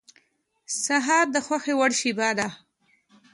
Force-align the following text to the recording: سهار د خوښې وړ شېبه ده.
سهار 0.83 1.25
د 1.33 1.37
خوښې 1.45 1.73
وړ 1.79 1.91
شېبه 1.99 2.29
ده. 2.39 2.47